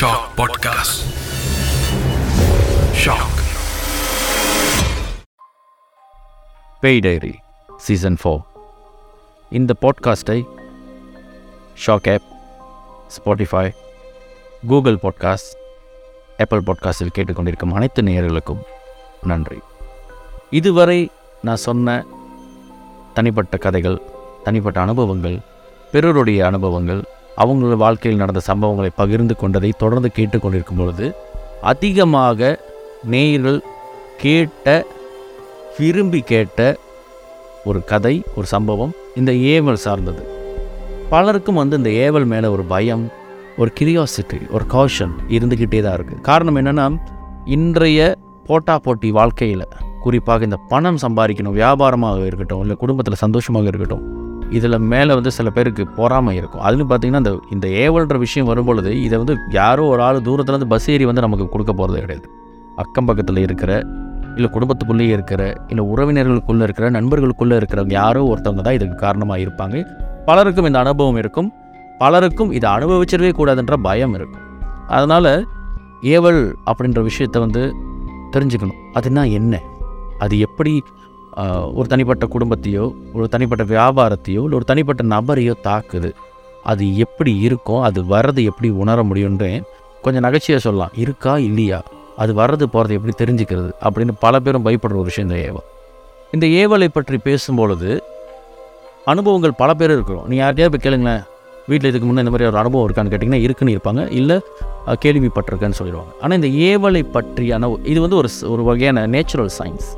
[0.00, 1.02] Shock podcast
[3.04, 3.42] shock
[6.80, 7.38] பேய் diary
[7.76, 8.42] season four
[9.50, 10.44] இந்த பாட்காஸ்ட்டை
[11.86, 12.22] shock app
[13.08, 13.74] Spotify
[14.66, 15.52] Google podcast
[16.38, 18.62] Apple பாட்காஸ்டில் கேட்டுக்கொண்டிருக்கும் அனைத்து நேயர்களுக்கும்
[19.22, 19.58] நன்றி.
[20.50, 21.10] இதுவரை
[21.42, 22.04] நான் சொன்ன
[23.14, 24.02] தனிப்பட்ட கதைகள்
[24.44, 25.40] தனிப்பட்ட அனுபவங்கள்
[25.92, 27.04] பிறருடைய அனுபவங்கள்
[27.36, 31.14] அவங்களோட வாழ்க்கையில் நடந்த சம்பவங்களை பகிர்ந்து கொண்டதை தொடர்ந்து கேட்டுக்கொண்டிருக்கும் பொழுது
[31.62, 32.60] அதிகமாக
[33.04, 33.60] நேயர்கள்
[34.16, 34.86] கேட்ட
[35.78, 36.76] விரும்பி கேட்ட
[37.64, 40.22] ஒரு கதை ஒரு சம்பவம் இந்த ஏவல் சார்ந்தது.
[41.10, 43.10] பலருக்கும் வந்து இந்த ஏவல் மேலே ஒரு பயம்
[43.56, 46.96] ஒரு கிரியாசிட்டி ஒரு காஷன் இருந்துக்கிட்டே தான் இருக்குது காரணம் என்னென்னா
[47.44, 48.14] இன்றைய
[48.46, 49.66] போட்டா போட்டி வாழ்க்கையில்
[50.00, 55.86] குறிப்பாக இந்த பணம் சம்பாதிக்கணும் வியாபாரமாக இருக்கட்டும் இல்லை குடும்பத்தில் சந்தோஷமாக இருக்கட்டும் இதில் மேலே வந்து சில பேருக்கு
[55.86, 56.62] பொறாமை இருக்கும்.
[56.62, 61.04] அதுலேயும் பார்த்தீங்கன்னா இந்த இந்த ஏவல்ன்ற விஷயம் வரும்பொழுது இதை வந்து யாரோ ஒரு ஆள் தூரத்துலேருந்து பஸ் ஏறி
[61.04, 62.30] வந்து நமக்கு கொடுக்க போகிறது கிடையாது.
[62.76, 63.82] அக்கம் பக்கத்தில் இருக்கிற
[64.34, 69.96] இல்லை குடும்பத்துக்குள்ளேயே இருக்கிற இல்லை உறவினர்களுக்குள்ளே இருக்கிற நண்பர்களுக்குள்ளே இருக்கிறவங்க யாரோ ஒருத்தவங்க தான் இதுக்கு காரணமாக இருப்பாங்க.
[70.24, 71.52] பலருக்கும் இந்த அனுபவம் இருக்கும்.
[71.98, 74.42] பலருக்கும் இதை அனுபவிச்சிடவே கூடாதுன்ற பயம் இருக்கும்.
[74.88, 75.48] அதனால்
[76.02, 77.74] ஏவல் அப்படின்ற விஷயத்தை வந்து
[78.32, 78.80] தெரிஞ்சுக்கணும்.
[78.94, 79.60] அதுனா என்ன?
[80.18, 80.82] அது எப்படி
[81.78, 86.10] ஒரு தனிப்பட்ட குடும்பத்தையோ ஒரு தனிப்பட்ட வியாபாரத்தையோ இல்லை ஒரு தனிப்பட்ட நபரையோ தாக்குது.
[86.62, 87.82] அது எப்படி இருக்கும்?
[87.82, 89.50] அது வர்றது எப்படி உணர முடியும்னு
[90.02, 90.94] கொஞ்சம் நகைச்சியாக சொல்லலாம்.
[90.96, 91.82] இருக்கா இல்லையா?
[92.16, 93.70] அது வர்றது போகிறது எப்படி தெரிஞ்சுக்கிறது?
[93.84, 95.66] அப்படின்னு பல பேரும் பயப்படுற ஒரு விஷயம் இந்த ஏவல்.
[96.32, 97.90] இந்த ஏவலை பற்றி பேசும்பொழுது
[99.12, 100.26] அனுபவங்கள் பல பேர் இருக்கிறோம்.
[100.26, 101.24] நீ யார்கிட்டயாவது போய் கேளுங்களேன்.
[101.68, 104.02] வீட்டில் இதுக்கு முன்னே இந்த மாதிரி ஒரு அனுபவம் இருக்கான்னு கேட்டிங்கன்னா இருக்குன்னு இருப்பாங்க.
[104.20, 104.36] இல்லை
[105.04, 106.12] கேள்விப்பட்டிருக்கேன்னு சொல்லிடுவாங்க.
[106.20, 109.88] ஆனால் இந்த ஏவலை பற்றியான இது வந்து ஒரு ஒரு வகையான நேச்சுரல் சயின்ஸ்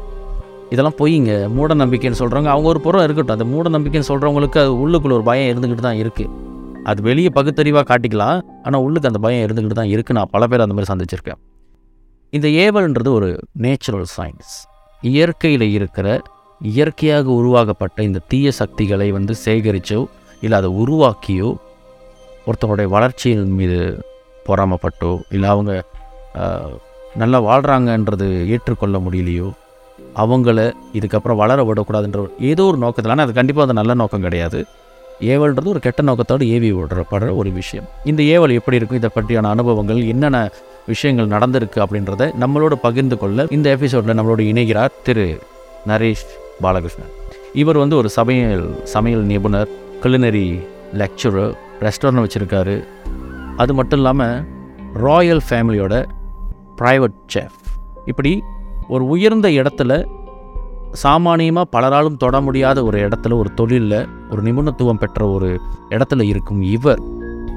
[0.72, 3.36] இதெல்லாம் பொய்ங்க மூட நம்பிக்கைன்னு சொல்கிறவங்க அவங்க ஒரு புறம் இருக்கட்டும்.
[3.38, 6.32] அந்த மூட நம்பிக்கைன்னு சொல்கிறவங்களுக்கு அது உள்ளுக்குள்ள ஒரு பயம் இருந்துக்கிட்டு தான் இருக்குது
[6.90, 8.38] அது வெளியே பகுத்தறிவாக காட்டிக்கலாம்.
[8.66, 11.40] ஆனால் உள்ளுக்கு அந்த பயம் இருந்துக்கிட்டு தான் இருக்குது நான் பல பேர் அந்த மாதிரி சந்திச்சிருக்கேன்.
[12.32, 13.28] இந்த ஏவல்ன்றது ஒரு
[13.64, 14.54] நேச்சுரல் சயின்ஸ்
[15.02, 16.06] இயற்கையில் இருக்கிற
[16.60, 20.00] இயற்கையாக உருவாக்கப்பட்ட இந்த தீய சக்திகளை வந்து சேகரிச்சோ
[20.44, 21.48] இல்லை அதை உருவாக்கியோ
[22.46, 23.78] ஒருத்தவங்களுடைய வளர்ச்சியின் மீது
[24.48, 25.72] பொறாமப்பட்டோ இல்லை அவங்க
[27.22, 29.48] நல்லா வாழ்கிறாங்கன்றது ஏற்றுக்கொள்ள முடியலையோ
[30.16, 33.10] அவங்கள இதுக்கப்புறம் வளர விடக்கூடாதுன்ற ஒரு- ஏதோ ஒரு நோக்கத்தில்.
[33.10, 34.64] ஆனால் அது கண்டிப்பாக அது நல்ல நோக்கம் கிடையாது.
[35.20, 37.84] ஏவல்ன்றது ஒரு கெட்ட நோக்கத்தோடு ஏவி விடுறப்படுற ஒரு விஷயம்.
[38.04, 38.98] இந்த ஏவல் எப்படி இருக்கும்?
[38.98, 40.50] இதை பற்றியான அனுபவங்கள் என்னென்ன
[40.86, 45.38] விஷயங்கள் நடந்திருக்கு அப்படின்றத நம்மளோட பகிர்ந்து கொள்ள இந்த எபிசோடில் நம்மளோட இணைகிறார் திரு
[45.86, 46.26] நரேஷ்
[46.62, 47.12] பாலகிருஷ்ணன்.
[47.52, 49.68] இவர் வந்து ஒரு சமையல் சமையல் நிபுணர்
[50.02, 52.84] culinary லெக்சரர் ரெஸ்டாரண்ட் வச்சுருக்காரு.
[53.56, 54.44] அது மட்டும் இல்லாமல்
[54.94, 56.06] ராயல் ஃபேமிலியோட
[56.78, 57.56] ப்ரைவேட் செஃப்
[58.04, 58.42] இப்படி
[58.88, 59.92] ஒரு உயர்ந்த இடத்துல
[61.02, 63.98] சாமானியமாக பலராலும் தொட முடியாத ஒரு இடத்துல ஒரு தொழிலில்
[64.30, 65.48] ஒரு நிபுணத்துவம் பெற்ற ஒரு
[65.90, 67.00] இடத்துல இருக்கும் இவர்.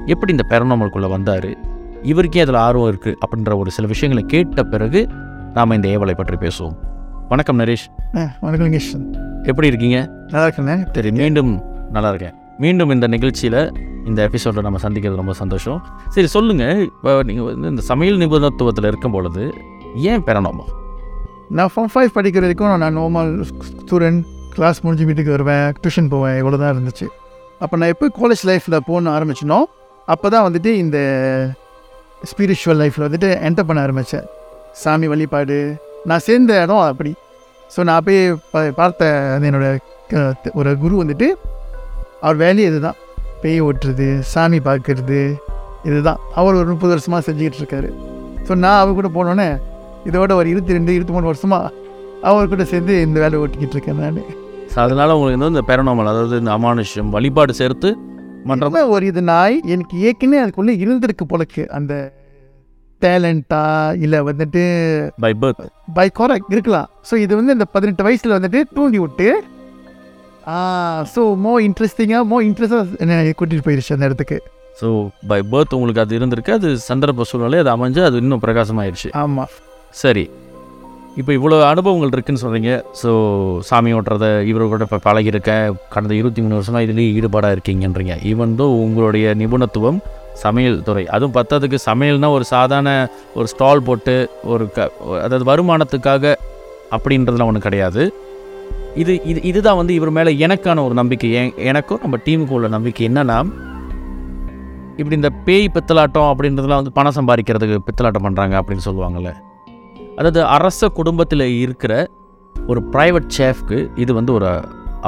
[0.05, 1.49] எப்படி இந்த பேரனாமலுக்குள்ளே வந்தார்?
[2.11, 5.01] இவருக்கே அதில் ஆர்வம் இருக்குது அப்படின்ற ஒரு சில விஷயங்களை கேட்ட பிறகு
[5.53, 6.75] நாம் இந்த ஏவலை பற்றி பேசுவோம்.
[7.29, 7.85] வணக்கம் நரேஷ்.
[8.41, 8.91] வணக்கம் லிங்கேஷ்.
[9.43, 9.99] எப்படி இருக்கீங்க?
[10.27, 11.51] நல்லா இருக்கேண்ணே சரி மீண்டும்
[11.91, 12.35] நல்லா இருக்கேன்.
[12.57, 13.61] மீண்டும் இந்த நிகழ்ச்சியில்
[14.05, 15.79] இந்த எபிசோடில் நம்ம சந்திக்கிறது ரொம்ப சந்தோஷம்.
[16.09, 19.45] சரி சொல்லுங்கள் இப்போ நீங்கள் வந்து இந்த சமையல் நிபுணத்துவத்தில் இருக்கும் பொழுது
[20.11, 20.65] ஏன் பெறணுமோ
[21.49, 23.31] நான் ஃபார்ம் ஃபைவ் படிக்கிற வரைக்கும் நான் நார்மல்
[23.79, 27.07] ஸ்டூடெண்ட் கிளாஸ் முடிஞ்சு வீட்டுக்கு வருவேன் டியூஷன் போவேன் இவ்வளோ தான் இருந்துச்சு.
[27.59, 29.59] அப்போ நான் எப்போ காலேஜ் லைஃப்பில் போகணும் ஆரம்பிச்சினோ
[30.07, 30.97] அப்போ தான் வந்துட்டு இந்த
[32.23, 34.27] ஸ்பிரிச்சுவல் லைஃப்பில் வந்துட்டு என்டர் பண்ண ஆரம்பித்தேன்
[34.73, 35.57] சாமி வழிபாடு
[36.05, 37.11] நான் சேர்ந்த இடம் அப்படி.
[37.71, 38.19] ஸோ நான் போய்
[38.51, 39.03] ப பார்த்த
[39.35, 39.67] அது என்னோட
[40.07, 41.27] க- ஒரு குரு வந்துட்டு
[42.21, 42.97] அவர் வேலையை இதுதான்.
[43.41, 45.19] பேய் ஓட்டுறது சாமி பார்க்குறது
[45.83, 46.19] இதுதான்.
[46.35, 47.89] அவர் ஒரு முப்பது வருஷமாக செஞ்சுக்கிட்டு இருக்காரு.
[48.47, 49.49] ஸோ நான் அவர் கூட போனோன்னே
[50.07, 51.59] இதோட ஒரு இருபத்தி ரெண்டு இருபத்தி மூணு வருஷமா
[52.29, 54.21] அவர் கூட சேர்ந்து இந்த வேலையை ஓட்டிக்கிட்டு இருக்கேன் நான்.
[54.71, 57.89] ஸோ அதனால் உங்களுக்கு வந்து இந்த பெறணாமல் அதாவது இந்த அமானுஷ்யம் வழிபாடு சேர்த்து
[58.49, 61.63] மன்றம் ரொம்ப ஒரு இது நாய் எனக்கு ஏற்கனவே அதுக்குள்ளே இருந்திருக்கு போலக்கு.
[61.77, 61.93] அந்த
[63.01, 63.61] டேலண்டா
[64.05, 64.63] இல்லை வந்துட்டு
[65.25, 65.63] பை பர்த்
[65.97, 66.89] பை கரெக்ட் இருக்கலாம்.
[67.09, 69.29] ஸோ இது வந்து இந்த பதினெட்டு வயசில் வந்துட்டு தூண்டி விட்டு
[71.13, 74.37] ஸோ மோ இன்ட்ரெஸ்டிங்காக மோ இன்ட்ரெஸ்டாக என்ன கூட்டிகிட்டு போயிடுச்சு அந்த இடத்துக்கு.
[74.81, 74.87] ஸோ
[75.31, 76.53] பை பர்த் உங்களுக்கு அது இருந்திருக்கு.
[76.59, 79.11] அது சந்தர்ப்ப சூழ்நிலை அது அமைஞ்சு அது இன்னும் பிரகாசமாயிருச்சு.
[79.23, 79.51] ஆமாம்
[79.93, 80.25] சரி.
[81.19, 82.71] இப்போ இவ்வளோ அனுபவங்கள் இருக்குன்னு சொல்கிறீங்க
[83.01, 83.09] ஸோ
[83.69, 88.15] சாமி ஓட்டுறத இவரு கூட இப்போ பழகியிருக்கேன் கடந்த இருபத்தி மூணு வருஷமாக இதுலேயே ஈடுபாடாக இருக்கீங்கன்றீங்க.
[88.31, 89.99] ஈவன் தோ உங்களுடைய நிபுணத்துவம்
[90.43, 94.87] சமையல் துறை அதுவும் பத்ததுக்கு சமையல்னால் ஒரு சாதாரண ஒரு ஸ்டால் போட்டு ஒரு க
[95.23, 96.35] அதாவது வருமானத்துக்காக
[96.91, 98.03] அப்படின்றதுலாம் ஒன்றும் கிடையாது.
[98.95, 101.29] இது இது இதுதான் வந்து இவர் மேலே எனக்கான ஒரு நம்பிக்கை.
[101.71, 103.39] எனக்கும் நம்ம டீமுக்கு உள்ள நம்பிக்கை என்னன்னா
[104.99, 109.31] இப்படி இந்த பேய் பித்தலாட்டம் அப்படின்றதுலாம் வந்து பணம் சம்பாதிக்கிறதுக்கு பித்தலாட்டம் பண்ணுறாங்க அப்படின்னு சொல்லுவாங்கள்ல
[110.19, 111.93] அதாவது அரச குடும்பத்தில் இருக்கிற
[112.55, 114.49] ஒரு ப்ரைவேட் சேஃப்க்கு இது வந்து ஒரு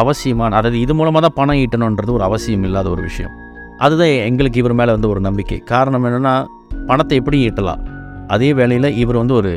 [0.01, 3.33] அவசியமான அதாவது இது மூலமாக தான் பணம் ஈட்டணுன்றது ஒரு அவசியம் இல்லாத ஒரு விஷயம்.
[3.85, 5.57] அதுதான் எங்களுக்கு இவர் மேலே வந்து ஒரு நம்பிக்கை.
[5.71, 6.33] காரணம் என்னென்னா
[6.89, 7.81] பணத்தை எப்படி ஈட்டலாம்?
[8.35, 9.51] அதே வேளையில் இவர் வந்து ஒரு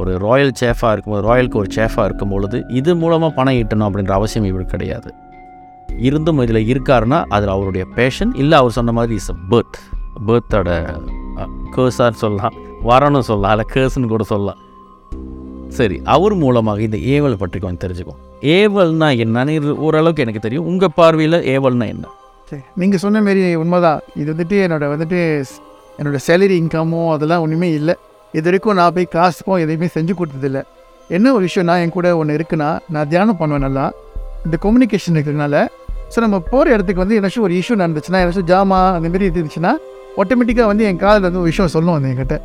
[0.00, 4.50] ஒரு ராயல் சேஃபாக இருக்கும் ராயலுக்கு ஒரு சேஃபாக இருக்கும் பொழுது இது மூலமாக பணம் ஈட்டணும் அப்படின்ற அவசியம்
[4.50, 5.10] இவர் கிடையாது.
[6.08, 9.78] இருந்தும் இதில் இருக்காருன்னா அதில் அவருடைய பேஷன் இல்லை அவர் சொன்ன மாதிரி இஸ் அ பேர்த்
[10.28, 10.70] பேர்த்தோட
[11.76, 12.56] கேர்ஸான்னு சொல்லலாம்
[12.92, 14.60] வரணும் சொல்லலாம் அதில் கேர்ஸ்ன்னு கூட சொல்லலாம்.
[15.78, 18.20] சரி அவர் மூலமாக இந்த ஏவல் பற்றி கொஞ்சம் தெரிஞ்சுக்கோம்
[18.56, 19.54] ஏவல்னா என்னன்னு
[19.86, 20.66] ஓரளவுக்கு எனக்கு தெரியும்.
[20.70, 22.06] உங்கள் பார்வையில் ஏவல்னா என்ன?
[22.50, 24.00] சரி நீங்கள் சொன்ன மாரி உண்மைதான்.
[24.20, 25.18] இது வந்துட்டு என்னோட வந்துட்டு
[25.98, 27.94] என்னோடய என்னோட சேலரி இன்கமோ அதெல்லாம் ஒன்றுமே இல்லை.
[28.34, 30.60] இது வரைக்கும் நான் போய் காசுக்கும் எதையுமே செஞ்சு கொடுத்ததில்ல.
[31.16, 33.84] என்ன ஒரு விஷயம் நான் என் கூட ஒன்று இருக்குன்னா நான் தியானம் பண்ணுவேன் நல்லா.
[34.46, 35.56] இந்த கம்யூனிகேஷன் இருக்கிறதுனால.
[36.12, 39.72] ஸோ நம்ம போகிற இடத்துக்கு வந்து ஏதாச்சும் ஒரு இஷ்யூ நடந்துச்சுன்னா ஏதாச்சும் ஜாமா அந்தமாரி இருந்துச்சுன்னா
[40.22, 42.36] ஆட்டோமேட்டிக்காக வந்து என் காதில் வந்து ஒரு விஷயம் சொல்லும் வந்து என்கிட்ட.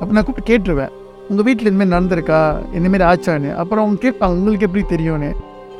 [0.00, 0.94] அப்போ நான் கூப்பிட்டு கேட்டுருவேன்.
[1.32, 2.38] உங்கள் வீட்டில் இந்தமாரி நடந்திருக்கா?
[2.76, 3.50] இந்தமாரி ஆச்சான்னு.
[3.60, 5.30] அப்புறம் அவங்க கேட்பாங்க உங்களுக்கு எப்படி தெரியும்னு?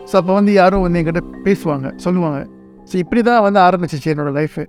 [0.08, 2.40] ஸோ அப்போ வந்து யாரும் வந்து என்கிட்ட பேசுவாங்க சொல்லுவாங்க.
[2.90, 4.62] ஸோ இப்படி தான் வந்து ஆரம்பிச்சிச்சு என்னோடய லைஃபு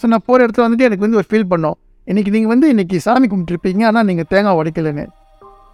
[0.00, 1.76] ஸோ நான் போகிற இடத்துல வந்துட்டு எனக்கு வந்து ஒரு ஃபீல் பண்ணோம்.
[2.08, 5.06] இன்றைக்கி நீங்கள் வந்து இன்றைக்கி சாமி கும்பிட்டுருப்பீங்க ஆனால் நீங்கள் தேங்காய் உடைக்கலைன்னு.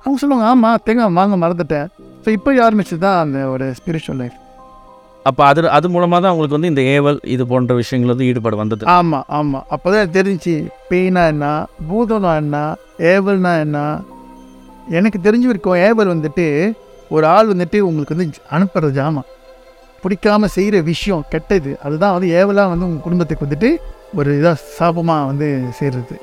[0.05, 1.87] அவங்க சொல்லுவாங்க ஆமாம் தேங்காய் வாங்க மறந்துட்டேன்.
[2.25, 4.39] ஸோ இப்போ ஆரம்பிச்சது தான் அந்த ஒரு ஸ்பிரிச்சுவல் லைஃப்
[5.29, 8.83] அப்போ அது அது மூலமாக தான் உங்களுக்கு வந்து இந்த ஏவல் இது போன்ற விஷயங்கள் வந்து ஈடுபாடு வந்தது.
[8.97, 10.57] ஆமாம் ஆமாம் அப்போ தான் தெரிஞ்சுச்சு
[10.91, 11.47] பேய்னா என்ன
[11.91, 12.59] பூதம்னா என்ன
[13.13, 13.79] ஏவல்னா என்ன
[14.89, 16.75] எனக்கு தெரிஞ்சு இருக்கும் ஏவல் வந்துட்டு
[17.11, 19.29] ஒரு ஆள் வந்துட்டு உங்களுக்கு வந்து அனுப்புறது ஜாமான்
[20.05, 23.71] பிடிக்காம செய்கிற விஷயம் கெட்டது அதுதான் வந்து ஏவலாக வந்து உங்கள் குடும்பத்துக்கு வந்துட்டு
[24.15, 26.17] ஒரு இதாக சாபமாக வந்து செய்கிறது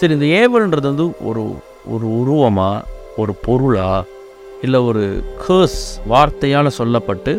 [0.00, 1.42] சரி இந்த ஏவல்ன்றது வந்து ஒரு
[1.86, 2.70] ஒரு உருவமா
[3.18, 4.04] ஒரு பொருளா
[4.62, 7.32] இல்லை ஒரு கேர்ஸ் வார்த்தையால் சொல்லப்பட்டு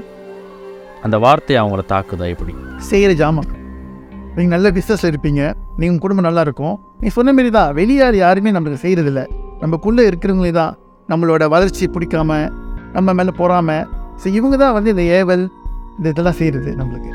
[1.04, 2.54] அந்த வார்த்தை அவங்கள தாக்குதா எப்படி?
[2.80, 3.50] செய்கிற ஜாமான்
[4.36, 5.42] நீங்கள் நல்ல பிஸ்னஸில் இருப்பீங்க
[5.78, 6.80] நீங்கள் உங்கள் குடும்பம் நல்லா இருக்கும்.
[7.00, 9.22] நீ சொன்ன மாரி தான் வெளியார் யாருமே நம்மளுக்கு செய்கிறதில்ல
[9.64, 10.74] நமக்குள்ளே இருக்கிறவங்களே தான்
[11.12, 12.32] நம்மளோட வளர்ச்சி பிடிக்காம
[12.96, 13.70] நம்ம மேலே பொறாம.
[14.22, 15.44] ஸோ இவங்க தான் வந்து இந்த ஏவல்
[15.98, 17.12] இந்த இதெல்லாம் செய்கிறது நம்மளுக்கு.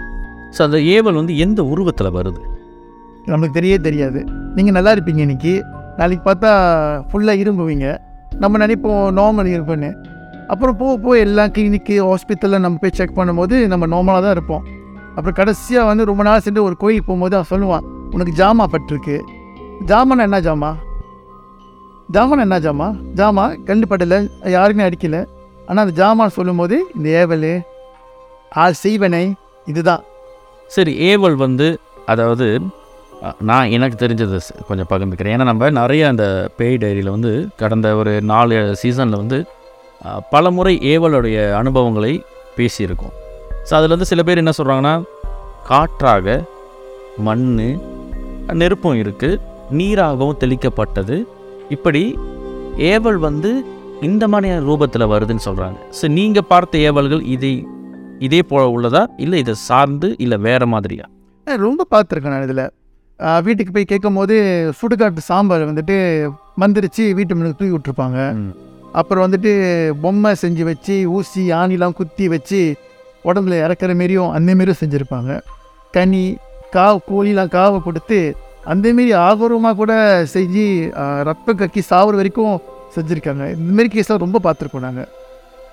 [0.56, 2.42] ஸோ அந்த ஏவல் வந்து எந்த உருவத்தில் வருது?
[3.30, 4.20] நம்மளுக்கு தெரியவே தெரியாது.
[4.56, 5.54] நீங்கள் நல்லா இருப்பீங்க இன்னைக்கு.
[5.98, 6.50] நாளைக்கு பார்த்தா
[7.08, 7.86] ஃபுல்லாக இரும்புவீங்க
[8.42, 9.90] நம்ம நினைப்போம் நார்மல் இருப்பேன்னு.
[10.52, 14.62] அப்புறம் போக போக எல்லாம் கிளினிக்கு ஹாஸ்பிட்டலில் நம்ம போய் செக் பண்ணும்போது நம்ம நார்மலாக தான் இருப்போம்.
[15.16, 19.16] அப்புறம் கடைசியாக வந்து ரொம்ப நாள் சென்று ஒரு கோயிலுக்கு போகும்போது அவன் சொல்லுவான் உனக்கு ஜாமா பட்டிருக்கு.
[19.90, 20.70] ஜாமான் என்ன ஜாமா?
[22.14, 22.86] ஜாமான் என்ன ஜாமா?
[23.18, 23.86] ஜாமா கண்டு
[24.56, 25.20] யாருமே அடிக்கலை.
[25.68, 27.50] ஆனால் அந்த ஜாமான் சொல்லும்போது இந்த ஏவல்
[28.62, 29.24] ஆள் செய்வனை
[29.70, 30.02] இதுதான்.
[30.76, 31.66] சரி ஏவல் வந்து
[32.12, 32.46] அதாவது
[33.48, 34.36] நான் எனக்கு தெரிஞ்சது
[34.68, 35.34] கொஞ்சம் பகிர்ந்துக்கிறேன்.
[35.36, 36.24] ஏன்னா நம்ம நிறைய அந்த
[36.58, 37.32] பேய் டைரியில் வந்து
[37.62, 39.38] கடந்த ஒரு நாலு சீசனில் வந்து
[40.34, 42.12] பல முறை ஏவலுடைய அனுபவங்களை
[42.58, 43.14] பேசியிருக்கோம்.
[43.68, 44.94] ஸோ அதில் வந்து சில பேர் என்ன சொல்கிறாங்கன்னா
[45.70, 46.36] காற்றாக
[47.26, 47.48] மண்
[48.60, 49.40] நெருப்பும் இருக்குது
[49.78, 51.16] நீராகவும் தெளிக்கப்பட்டது
[51.70, 52.02] இப்படி
[52.92, 53.50] ஏவல் வந்து
[54.02, 57.52] இந்த மாதிரியான ரூபத்தில் வருதுன்னு சொல்கிறாங்க ஸோ நீங்கள் பார்த்த ஏவல்கள் இதை
[58.20, 59.06] இதே போல் உள்ளதா?
[59.16, 61.04] இல்லை இதை சார்ந்து இல்லை வேறு மாதிரியா?
[61.46, 62.64] ரொம்ப பார்த்துருக்கேன் நான் இதில்.
[63.42, 64.34] வீட்டுக்கு போய் கேட்கும் போது
[64.80, 65.96] சுடுகாட்டு சாம்பார் வந்துட்டு
[66.58, 68.18] மந்திரிச்சு வீட்டு முன்னுக்கு தூக்கி விட்ருப்பாங்க
[68.92, 69.52] அப்புறம் வந்துட்டு
[70.00, 72.60] பொம்மை செஞ்சு வச்சு ஊசி ஆணிலாம் குத்தி வச்சு
[73.24, 75.30] உடம்புல இறக்குற மாரியும் அந்த மாரியும் செஞ்சுருப்பாங்க.
[75.94, 76.22] கனி
[76.74, 78.18] காவு கோழிலாம் காவை கொடுத்து
[78.66, 79.92] அந்தமாரி ஆகூரமாக கூட
[80.34, 82.56] செஞ்சு ஆ, ரத்தம் கக்கி சாவுற வரைக்கும்
[82.96, 83.44] செஞ்சுருக்காங்க.
[83.56, 85.08] இந்தமாரி கேஸ்லாம் ரொம்ப பார்த்துருக்கோம் நாங்கள்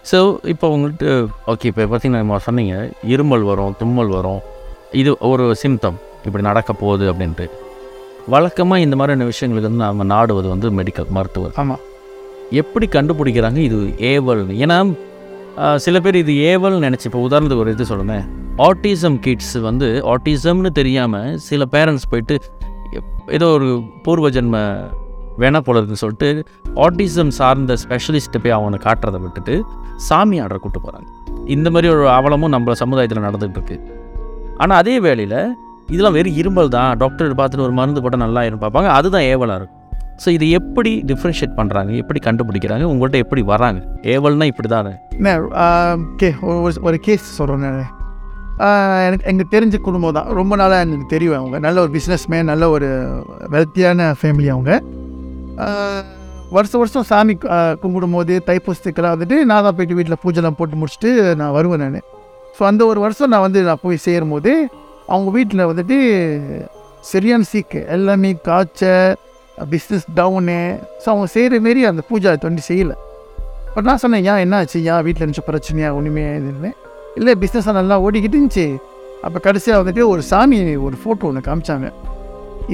[0.05, 0.17] ஸோ
[0.53, 1.05] இப்போ உங்கள்கிட்ட
[1.51, 2.73] ஓகே இப்போ பார்த்தீங்கன்னா சொன்னீங்க.
[3.13, 4.41] இருமல் வரும் தும்மல் வரும்.
[4.93, 7.45] இது ஒரு சிம்டம் இப்படி நடக்க போகுது அப்படின்ட்டு.
[8.27, 11.53] வழக்கமாக இந்த மாதிரியான விஷயங்களுக்கு வந்து நம்ம நாடுவது வந்து மெடிக்கல் மருத்துவர்.
[11.61, 11.81] ஆமாம்
[12.61, 13.59] எப்படி கண்டுபிடிக்கிறாங்க?
[13.69, 13.77] இது
[14.13, 14.45] ஏவல்.
[14.63, 14.77] ஏன்னா
[15.85, 18.23] சில பேர் இது ஏவல்னு நினச்சி இப்போ உதாரணத்துக்கு ஒரு இது சொல்லுங்கள்
[18.65, 22.35] ஆட்டிசம் கிட்ஸ் வந்து ஆட்டிசம்னு தெரியாமல் சில பேரண்ட்ஸ் போயிட்டு
[23.37, 23.67] ஏதோ ஒரு
[24.05, 24.57] பூர்வ ஜென்ம
[25.41, 26.29] வேணா போல இருக்குன்னு சொல்லிட்டு
[26.85, 29.55] ஆட்டிசம் சார்ந்த ஸ்பெஷலிஸ்ட்டை போய் அவனை காட்டுறதை விட்டுட்டு
[30.07, 31.09] சாமி ஆடுற கூட்டு போகிறாங்க
[31.55, 33.77] இந்த மாதிரி ஒரு அவலமும் நம்ம சமுதாயத்தில் நடந்துகிட்டு இருக்கு.
[34.63, 35.39] ஆனால் அதே வேளையில்
[35.93, 36.91] இதெல்லாம் வெறும் இரும்பல் தான்.
[37.01, 38.89] டாக்டர் பார்த்துட்டு ஒரு மருந்து போட்டால் நல்லா இருந்து பார்ப்பாங்க.
[38.99, 39.81] அதுதான் ஏவலாக இருக்கும்.
[40.23, 42.85] ஸோ இது எப்படி டிஃப்ரென்ஷியேட் பண்ணுறாங்க எப்படி கண்டுபிடிக்கிறாங்க?
[42.91, 43.81] உங்கள்கிட்ட எப்படி வராங்க?
[44.15, 44.89] ஏவல்னால் இப்படி தான்
[46.51, 47.79] ஒரு ஒரு கேஸ் சொல்கிறேன்
[49.05, 50.27] எனக்கு எங்களுக்கு தெரிஞ்ச குடும்பம் தான்.
[50.39, 51.57] ரொம்ப நாளாக எனக்கு தெரியும் அவங்க.
[51.65, 52.89] நல்ல ஒரு பிஸ்னஸ் மேன் நல்ல ஒரு
[53.55, 54.71] வெல்த்தியான ஃபேமிலி அவங்க.
[56.55, 57.33] வருஷம் வருஷம் சாமி
[57.83, 62.05] கும்பிடும்போது தைப்பூசத்துக்கெல்லாம் வந்துட்டு நான் தான் போயிட்டு வீட்டில் பூஜைலாம் போட்டு முடிச்சுட்டு நான் வருவேன் நான்.
[62.57, 64.51] ஸோ அந்த ஒரு வருஷம் நான் வந்து நான் போய் சேரும்போது
[65.13, 65.97] அவங்க வீட்டில் வந்துட்டு
[67.11, 69.17] சரியான சீக்கு எல்லாமே காய்ச்சல்
[69.73, 70.59] பிஸ்னஸ் டவுனு
[71.01, 72.95] ஸோ அவங்க செய்கிற மாரி அந்த பூஜை தொண்டி செய்யலை.
[73.75, 76.71] பட் நான் சொன்னேன் ஏன் என்ன ஆச்சு ஏன் வீட்டில் இருந்துச்சு பிரச்சனையாக ஒன்றுமே இது இல்லை.
[77.19, 78.65] இல்லை பிஸ்னஸ் நல்லா ஓடிக்கிட்டு இருந்துச்சு.
[79.25, 80.57] அப்போ கடைசியாக வந்துட்டு ஒரு சாமி
[80.87, 81.87] ஒரு ஃபோட்டோ ஒன்று காமிச்சாங்க.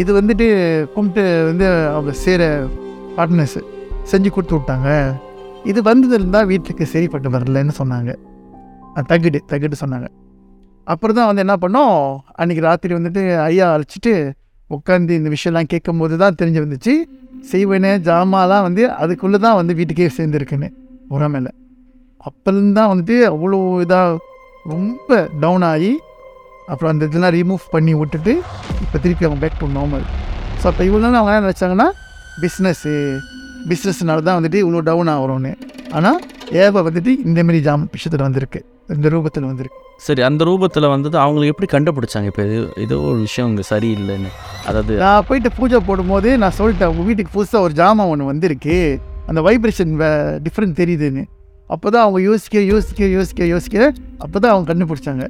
[0.01, 0.45] இது வந்துட்டு
[0.93, 2.43] கும்பிட்டு வந்து அவங்க செய்கிற
[3.17, 3.59] பார்ட்னர்ஸ்
[4.11, 4.89] செஞ்சு கொடுத்து விட்டாங்க.
[5.71, 8.11] இது வந்தது இருந்தால் வீட்டுக்கு சரிப்பட்டு வரலன்னு சொன்னாங்க.
[9.11, 10.07] தகுடு தகுடு சொன்னாங்க.
[10.87, 11.97] அப்புறம் தான் வந்து என்ன பண்ணோம்?
[12.39, 14.13] அன்றைக்கி ராத்திரி வந்துட்டு ஐயா அழைச்சிட்டு
[14.69, 16.93] உட்காந்து இந்த விஷயம்லாம் கேட்கும்போது தான் தெரிஞ்சு வந்துச்சு.
[17.51, 20.69] செய்வனே ஜாமாலாம் வந்து அதுக்குள்ளே தான் வந்து வீட்டுக்கே சேர்ந்துருக்குன்னு
[21.15, 21.49] உரமேல
[22.27, 24.17] அப்போலேருந்து தான் வந்துட்டு அவ்வளோ இதாக
[24.73, 25.93] ரொம்ப டவுன் ஆகி
[26.71, 28.33] அப்புறம் அந்த இதெல்லாம் ரிமூவ் பண்ணி விட்டுட்டு
[28.83, 30.05] இப்போ திருப்பி அவங்க பேக் டு நார்மல்
[30.61, 31.87] ஸோ அப்போ இவ்வளோ நாள் அவங்க என்ன நினச்சாங்கன்னா
[32.43, 32.93] பிஸ்னஸ்ஸு
[33.69, 35.53] பிஸ்னஸ்னால தான் வந்துட்டு இவ்வளோ டவுன் ஆகிறோன்னு
[35.97, 36.19] ஆனால்
[36.63, 38.59] ஏவ வந்துட்டு இந்தமாரி ஜாம் விஷயத்தில் வந்திருக்கு.
[38.93, 39.79] இந்த ரூபத்தில் வந்திருக்கு.
[40.05, 42.29] சரி அந்த ரூபத்தில் வந்தது அவங்களுக்கு எப்படி கண்டுபிடிச்சாங்க?
[42.31, 44.31] இப்போ இது ஏதோ ஒரு விஷயம் இங்கே சரியில்லைன்னு.
[44.69, 48.77] அதாவது நான் போயிட்டு பூஜை போடும்போது நான் சொல்லிட்டேன் உங்கள் வீட்டுக்கு புதுசாக ஒரு ஜாமான் ஒன்று வந்திருக்கு.
[49.29, 49.93] அந்த வைப்ரேஷன்
[50.45, 51.23] டிஃப்ரெண்ட் தெரியுதுன்னு.
[51.73, 53.77] அப்போ தான் அவங்க யோசிக்க யோசிக்க யோசிக்க யோசிக்க
[54.23, 55.25] அப்போ தான் அவங்க கண்டுபிடிச்சாங்க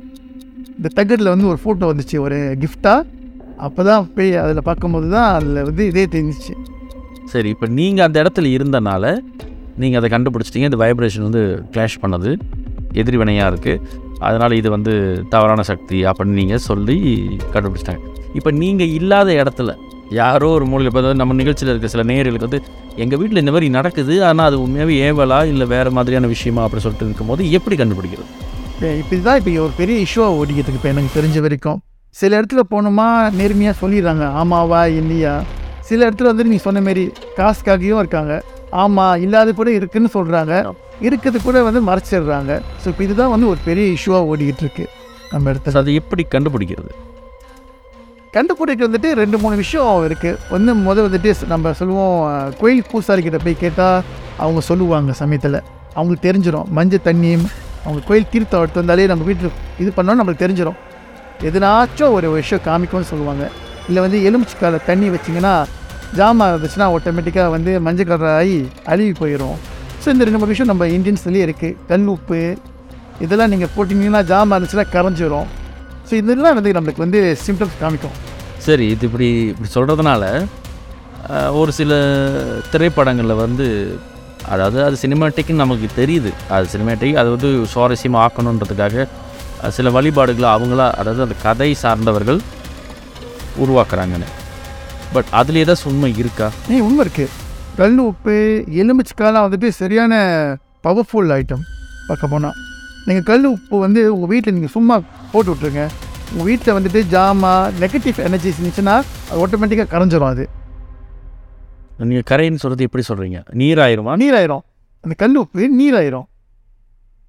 [0.77, 3.01] இந்த தகடில் வந்து ஒரு ஃபோட்டோ வந்துச்சு ஒரு கிஃப்டாக
[3.67, 6.53] அப்போ தான் போய் அதில் பார்க்கும்போது தான் அதில் வந்து இதே தெரிஞ்சிச்சு.
[7.33, 9.03] சரி இப்போ நீங்கள் அந்த இடத்துல இருந்தனால
[9.81, 11.43] நீங்கள் அதை கண்டுபிடிச்சிட்டீங்க இந்த வைப்ரேஷன் வந்து
[11.73, 12.31] கிளாஷ் பண்ணது
[13.01, 13.83] எதிர்வினையாக இருக்குது
[14.27, 14.93] அதனால் இது வந்து
[15.33, 16.97] தவறான சக்தி அப்படின்னு நீங்கள் சொல்லி
[17.53, 18.01] கண்டுபிடிச்சிட்டாங்க.
[18.39, 19.71] இப்போ நீங்கள் இல்லாத இடத்துல
[20.19, 22.61] யாரோ ஒரு மூலையில் இப்போ நம்ம நிகழ்ச்சியில் இருக்க சில நேயர்களுக்கு வந்து
[23.03, 26.61] எங்கள் வீட்டில் இந்த மாதிரி நடக்குது ஆனால் அது உண்மையாகவே ஏவலா இல்லை வேறு மாதிரியான விஷயமா?
[26.65, 28.29] அப்படி சொல்லிட்டு இருக்கும்போது எப்படி கண்டுபிடிக்கிறது?
[29.01, 31.79] இப்போ இதுதான் இப்போ ஒரு பெரிய இஷ்யூவாக ஓடிக்கிட்டு இப்போ எனக்கு தெரிஞ்ச வரைக்கும்
[32.15, 33.07] சில இடத்துல போனோமா
[33.39, 34.25] நேர்மையாக சொல்லிடுறாங்க.
[34.41, 35.33] ஆமாவா இல்லையா?
[35.89, 37.03] சில இடத்துல வந்துட்டு நீ சொன்ன மாரி
[37.37, 38.33] காசுக்காகவும் இருக்காங்க.
[38.83, 40.55] ஆமாம் இல்லாத கூட இருக்குன்னு சொல்கிறாங்க
[41.07, 42.51] இருக்கிறது கூட வந்து மறைச்சிடுறாங்க.
[42.81, 44.85] ஸோ இப்போ இதுதான் வந்து ஒரு பெரிய இஷ்யூவாக ஓடிக்கிட்டு இருக்கு.
[45.33, 45.81] நம்ம இடத்துல.
[45.83, 46.91] அது எப்படி கண்டுபிடிக்கிறது?
[48.35, 52.13] கண்டுபிடிக்க வந்துட்டு ரெண்டு மூணு விஷயம் இருக்குது ஒன்று முதல் வந்துட்டு நம்ம சொல்லுவோம்
[52.59, 53.97] கோயில் கோயில் பூசாரிக்கிட்ட போய் கேட்டால்
[54.43, 55.57] அவங்க சொல்லுவாங்க சமயத்தில்.
[55.95, 57.45] அவங்களுக்கு தெரிஞ்சிடும் மஞ்சள் தண்ணியும்
[57.83, 60.79] அவங்க கோயில் தீர்த்தம் எடுத்து வந்தாலே நம்ம வீட்டில் இது பண்ணோம் நம்மளுக்கு தெரிஞ்சிடும்
[61.49, 63.43] எதுனாச்சும் ஒரு விஷயம் காமிக்கும்னு சொல்லுவாங்க.
[63.89, 65.53] இல்லை வந்து எலுமிச்சிக்கால தண்ணி வச்சிங்கன்னா
[66.19, 68.59] ஜாமான் இருந்துச்சுன்னா ஆட்டோமேட்டிக்காக வந்து மஞ்சள் கலர் ஆகி
[68.93, 69.57] அழுகி போயிடும்
[70.03, 72.39] ஸோ இந்த ரெண்டு மூணு விஷயம் நம்ம இந்தியன்ஸ்லேயே இருக்குது கல் உப்பு
[73.25, 75.49] இதெல்லாம் நீங்கள் போட்டிங்கன்னா ஜாமான் இருந்துச்சுன்னா கரைஞ்சிரும்.
[76.11, 78.15] ஸோ இதெல்லாம் வந்து நம்மளுக்கு வந்து சிம்டம்ஸ் காமிக்கும்.
[78.65, 80.23] சரி இது இப்படி இப்படி சொல்கிறதுனால
[81.59, 81.91] ஒரு சில
[82.71, 83.65] திரைப்படங்களில் வந்து
[84.53, 86.31] அதாவது அது சினிமாட்டிக்னு நமக்கு தெரியுது.
[86.55, 89.05] அது சினிமாட்டிக் அது வந்து சுவாரஸ்யமாக ஆக்கணுன்றதுக்காக
[89.77, 92.39] சில வழிபாடுகளை அவங்களா அதாவது அந்த கதை சார்ந்தவர்கள்
[93.65, 94.29] உருவாக்குறாங்கன்னு.
[95.15, 96.49] பட் அதில் ஏதாச்சும் உண்மை இருக்கா?
[96.73, 97.31] ஏ உண்மை இருக்குது
[97.79, 98.35] கல் உப்பு
[98.81, 100.13] எலுமிச்சக்காலாம் வந்துட்டு சரியான
[100.87, 101.63] பவர்ஃபுல் ஐட்டம்
[102.09, 102.57] பார்க்க போனால்
[103.07, 104.95] நீங்கள் கல் உப்பு வந்து உங்கள் வீட்டில் நீங்கள் சும்மா
[105.31, 105.83] போட்டு விட்ருங்க
[106.31, 107.53] உங்கள் வீட்டில் வந்துட்டு ஜாமா
[107.83, 108.95] நெகட்டிவ் எனர்ஜிஸ் இருந்துச்சுன்னா
[109.29, 110.43] அது ஆட்டோமேட்டிக்காக கரைஞ்சிரும் அது.
[112.11, 114.13] நீங்கள் கரைன்னு சொல்கிறது எப்படி சொல்கிறீங்க நீராயிருமா?
[114.23, 114.63] நீராயிரும்.
[115.03, 116.27] அந்த கல் உப்பு நீராயிரும்.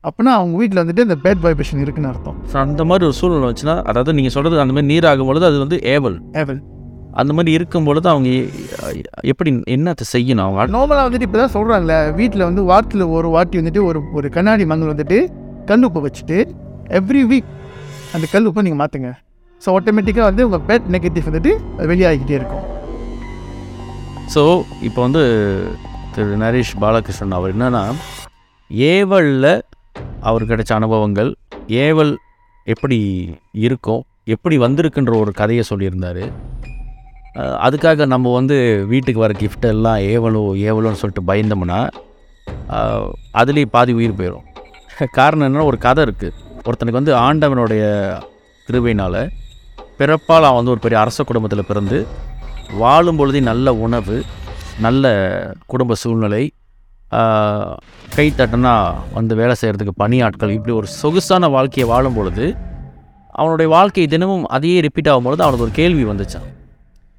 [0.05, 2.39] அப்போனா அவங்க வீட்டில் வந்துட்டு இந்த பேட் வைப்ரேஷன் இருக்குன்னு அர்த்தம்.
[2.53, 5.77] ஸோ அந்த மாதிரி ஒரு சூழ்நிலை வச்சுன்னா அதாவது நீங்கள் சொல்கிறது அந்த மாதிரி நீராகும் பொழுது அது வந்து
[5.95, 6.17] ஏவல்.
[6.43, 6.61] ஏவல்.
[7.21, 8.29] அந்த மாதிரி இருக்கும் பொழுது அவங்க
[9.33, 10.65] எப்படி என்னத்தை செய்யணும் அவங்க?
[10.77, 14.93] நார்மலாக வந்துட்டு இப்போ தான் சொல்கிறாங்களே வீட்டில் வந்து வாரத்தில் ஒரு வாட்டி வந்துட்டு ஒரு ஒரு கண்ணாடி மங்கள்
[14.93, 15.19] வந்துட்டு
[15.71, 16.39] கல் உப்பை வச்சுட்டு
[16.99, 17.51] எவ்ரி வீக்
[18.17, 19.11] அந்த கல் உப்பை நீங்கள் மாற்றுங்க
[19.63, 21.53] ஸோ ஆட்டோமேட்டிக்காக வந்து உங்கள் பேட் நெகட்டிவ் வந்துட்டு
[21.91, 22.65] வெளியாகிக்கிட்டே இருக்கும்.
[24.35, 24.43] ஸோ
[24.89, 25.23] இப்போ வந்து
[26.15, 27.83] திரு நரேஷ் பாலகிருஷ்ணன் அவர் என்னன்னா
[28.93, 29.53] ஏவலில்
[30.29, 31.31] அவர் கிடைச்ச அனுபவங்கள்
[31.85, 32.13] ஏவல்
[32.67, 32.99] எப்படி
[33.67, 34.03] இருக்கும்
[34.35, 36.23] எப்படி வந்திருக்குன்ற ஒரு கதையை சொல்லியிருந்தார்.
[37.67, 38.57] அதுக்காக நம்ம வந்து
[38.91, 41.79] வீட்டுக்கு வர gift எல்லாம் ஏவலோ ஏவலோன்னு சொல்லிட்டு பயந்தோம்னா
[43.41, 44.47] அதுலேயே பாதி உயிர் போயிடும்
[45.19, 47.85] காரணம் என்னன்னா ஒரு கதை இருக்குது ஒருத்தனுக்கு வந்து ஆண்டவனுடைய
[48.69, 49.21] கிருபையினால்
[49.99, 51.99] பிறப்பால் அவன் வந்து ஒரு பெரிய அரச குடும்பத்தில் பிறந்து
[52.75, 54.17] வாழும் பொழுதே நல்ல உணவு
[54.81, 55.05] நல்ல
[55.67, 56.43] குடும்ப சூழ்நிலை
[58.15, 58.75] கை தட்டினா
[59.13, 62.47] வந்து வேலை செய்கிறதுக்கு பணியாட்கள் இப்படி ஒரு சொகுசான வாழ்க்கையை வாழும் பொழுது
[63.35, 66.49] அவனுடைய வாழ்க்கை தினமும் அதையே ரிப்பீட் ஆகும்பொழுது அவனுக்கு ஒரு கேள்வி வந்துச்சான்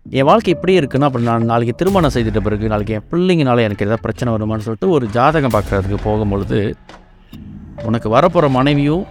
[0.05, 4.03] என் வாழ்க்கை இப்படியே இருக்குன்னா அப்படி நான் நாளைக்கு திருமணம் செய்துட்ட பிறகு நாளைக்கு என் பிள்ளைங்கனால எனக்கு எதாவது
[4.03, 6.59] பிரச்சனை வருமான்னு சொல்லிட்டு ஒரு ஜாதகம் பார்க்குறதுக்கு போகும்பொழுது
[7.89, 9.03] உனக்கு வரப்போகிற மனைவியும்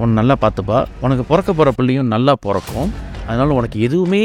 [0.00, 0.78] உன்னை நல்லா பார்த்துப்பா.
[1.04, 2.90] உனக்கு பிறக்க போகிற பிள்ளையும் நல்லா பிறக்கும்.
[3.28, 4.22] அதனால் உனக்கு எதுவுமே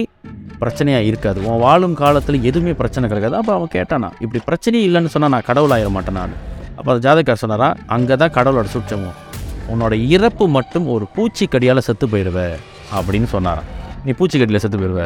[0.62, 1.39] பிரச்சனையாக இருக்காது.
[1.50, 3.36] உன் வாழும் காலத்தில் எதுவுமே பிரச்சனை கிடைக்காது.
[3.39, 6.36] அப்போ அவன் கேட்டானா இப்படி பிரச்சனையே இல்லைன்னு சொன்னால் நான் கடவுள் ஆயிட மாட்டேன் நான்.
[6.77, 9.17] அப்போ அந்த ஜாதகர் சொன்னாரா அங்கே தான் கடவுளோட சுற்றமும்
[9.74, 12.39] உன்னோட இறப்பு மட்டும் ஒரு பூச்சிக்கடியால் செத்து போயிடுவ.
[12.98, 13.70] அப்படின்னு சொன்னாராம்.
[14.06, 15.03] நீ பூச்சிக்கடியில் செத்து போயிடுவ.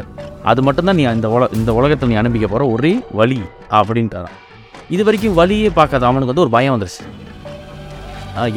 [0.51, 3.39] அது மட்டும்தான் நீ இந்த உல இந்த உலகத்தில் நீ அனுப்பிக்க போகிற ஒரே வழி
[3.79, 4.37] அப்படின்ட்டாரான்
[4.95, 7.03] இது வரைக்கும் வழியே பார்க்காத அவனுக்கு வந்து ஒரு பயம் வந்துருச்சு.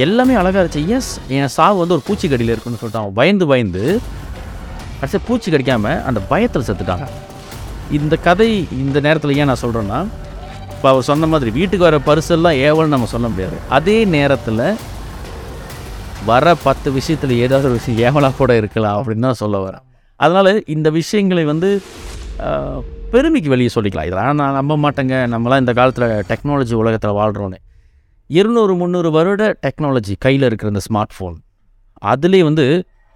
[0.04, 0.82] எல்லாமே அழகாக இருந்துச்சு.
[0.96, 3.84] எஸ் என் சாவு வந்து ஒரு பூச்சிக்கடியில் இருக்குன்னு சொல்லிட்டு அவன் பயந்து பயந்து
[4.98, 7.06] கடைசி பூச்சி கடிக்காமல் அந்த பயத்தில் செத்துட்டாங்க.
[7.98, 8.50] இந்த கதை
[8.84, 10.00] இந்த நேரத்தில் ஏன் நான் சொல்கிறேன்னா
[10.74, 13.56] இப்போ அவர் சொன்ன மாதிரி வீட்டுக்கு வர பரிசெல்லாம் ஏவல்னு நம்ம சொல்ல முடியாது.
[13.78, 14.64] அதே நேரத்தில்
[16.30, 19.84] வர பத்து விஷயத்தில் ஏதாவது ஒரு விஷயம் ஏவலாக கூட இருக்கலாம் அப்படின்னு தான் சொல்ல வரேன்.
[20.20, 21.70] அதனால் இந்த விஷயங்களை வந்து
[23.12, 24.08] பெருமைக்கு வெளியே சொல்லிக்கலாம்.
[24.10, 25.16] இதெல்லாம் நான் நம்ப மாட்டேங்க.
[25.34, 27.60] நம்மளாம் இந்த காலத்தில் டெக்னாலஜி உலகத்தில் வாழ்கிறோன்னு
[28.36, 31.36] இருநூறு முந்நூறு வருட டெக்னாலஜி கையில் இருக்கிற இந்த ஸ்மார்ட் ஃபோன்
[32.12, 32.64] அதுலேயே வந்து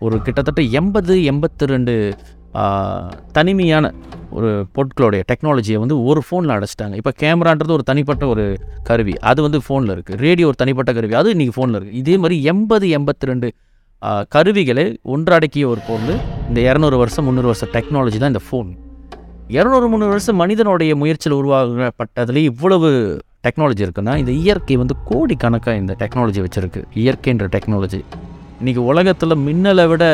[0.00, 1.94] ஒரு கிட்டத்தட்ட எண்பது எண்பத்தி ரெண்டு
[3.36, 3.86] தனிமையான
[4.36, 6.94] ஒரு பொருட்களுடைய டெக்னாலஜியை வந்து ஒரு ஃபோனில் அடைச்சிட்டாங்க.
[7.00, 8.44] இப்போ கேமரான்றது ஒரு தனிப்பட்ட ஒரு
[8.88, 9.14] கருவி.
[9.30, 11.14] அது வந்து ஃபோனில் இருக்குது ரேடியோ ஒரு தனிப்பட்ட கருவி.
[11.20, 13.50] அது இன்றைக்கி ஃபோனில் இருக்குது இதே மாதிரி எண்பது எண்பத்தி ரெண்டு
[14.34, 18.68] கருவிகளை ஒன்றடக்கிய ஒரு பொருள் இந்த இரநூறு வருஷம் முந்நூறு வருஷம் டெக்னாலஜி தான் இந்த ஃபோன்
[19.56, 22.90] இரநூறு முந்நூறு வருஷம் மனிதனுடைய முயற்சியில் உருவாக்கப்பட்டதுலேயே இவ்வளவு
[23.44, 26.80] டெக்னாலஜி இருக்குன்னா இந்த இயற்கை வந்து கோடிக்கணக்காக இந்த டெக்னாலஜி வச்சுருக்கு.
[26.94, 28.00] இயற்கைன்ற டெக்னாலஜி
[28.60, 30.04] இன்றைக்கி உலகத்தில் மின்னலை விட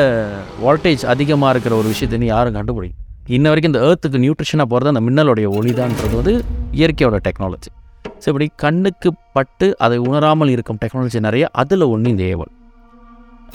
[0.63, 5.01] வோல்டேஜ் அதிகமாக இருக்கிற ஒரு விஷயத்தை நீ யாரும் கண்டுபிடிக்கும் இன்ன வரைக்கும் இந்த ஏர்த்துக்கு நியூட்ரிஷனாக போகிறது அந்த
[5.07, 6.33] மின்னலுடைய ஒளிதான்றது வந்து
[6.79, 7.71] இயற்கையோட டெக்னாலஜி
[8.05, 12.51] ஸோ இப்படி கண்ணுக்கு பட்டு அதை உணராமல் இருக்கும் டெக்னாலஜி நிறைய அதில் ஒன்று இந்த ஏவல்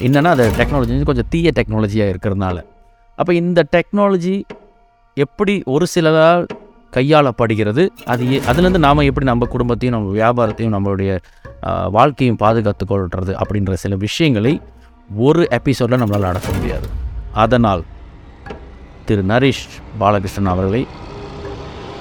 [0.07, 2.59] என்னென்னா அந்த டெக்னாலஜி கொஞ்சம் தீய டெக்னாலஜியாக இருக்கிறதுனால.
[3.19, 4.43] அப்போ இந்த டெக்னாலஜி
[5.17, 6.45] எப்படி ஒரு சிலரால்
[6.97, 7.89] கையாளப்படுகிறது.
[8.05, 11.19] அது எ- அதுலேருந்து நாம் எப்படி நம்ம குடும்பத்தையும் நம்ம வியாபாரத்தையும் நம்மளுடைய
[11.91, 14.61] வாழ்க்கையும் பாதுகாத்து கொள்வது அப்படின்ற சில விஷயங்களை
[15.17, 16.89] ஒரு எபிசோடில் நம்மளால் நடத்த முடியாது.
[17.33, 17.85] அதனால்
[19.05, 19.69] திரு நரேஷ்
[20.01, 20.87] பாலகிருஷ்ணன் அவர்களை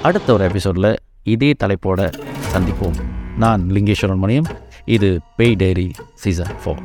[0.02, 2.12] அடுத்த ஒரு எபிசோடில் இதே தலைப்போட
[2.54, 3.00] சந்திப்போம்.
[3.36, 4.44] நான் லிங்கேஸ்வரன் மணியம்.
[4.84, 6.78] இது பேய் டைரி சீசன் ஃபோர்.